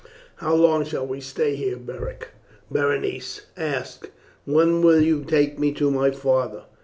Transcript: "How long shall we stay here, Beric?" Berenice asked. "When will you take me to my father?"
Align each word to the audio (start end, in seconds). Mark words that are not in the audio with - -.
"How 0.37 0.55
long 0.55 0.83
shall 0.83 1.05
we 1.05 1.21
stay 1.21 1.55
here, 1.55 1.77
Beric?" 1.77 2.29
Berenice 2.71 3.41
asked. 3.55 4.09
"When 4.45 4.81
will 4.81 5.01
you 5.01 5.23
take 5.23 5.59
me 5.59 5.71
to 5.73 5.91
my 5.91 6.09
father?" 6.09 6.63